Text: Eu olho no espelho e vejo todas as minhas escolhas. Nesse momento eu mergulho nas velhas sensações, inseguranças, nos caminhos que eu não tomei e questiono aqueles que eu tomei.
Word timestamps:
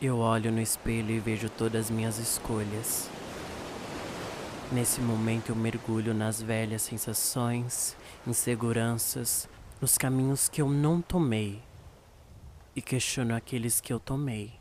Eu 0.00 0.18
olho 0.18 0.52
no 0.52 0.60
espelho 0.60 1.10
e 1.10 1.18
vejo 1.18 1.50
todas 1.50 1.86
as 1.86 1.90
minhas 1.90 2.18
escolhas. 2.18 3.10
Nesse 4.70 5.00
momento 5.00 5.48
eu 5.48 5.56
mergulho 5.56 6.14
nas 6.14 6.40
velhas 6.40 6.82
sensações, 6.82 7.96
inseguranças, 8.24 9.48
nos 9.80 9.98
caminhos 9.98 10.48
que 10.48 10.62
eu 10.62 10.68
não 10.70 11.02
tomei 11.02 11.60
e 12.76 12.80
questiono 12.80 13.34
aqueles 13.34 13.80
que 13.80 13.92
eu 13.92 13.98
tomei. 13.98 14.52